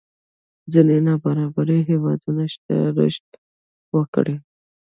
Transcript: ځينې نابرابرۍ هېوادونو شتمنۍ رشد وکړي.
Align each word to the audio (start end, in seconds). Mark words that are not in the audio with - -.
ځينې 0.71 0.97
نابرابرۍ 1.07 1.79
هېوادونو 1.89 2.43
شتمنۍ 2.53 2.85
رشد 2.97 3.29
وکړي. 3.95 4.35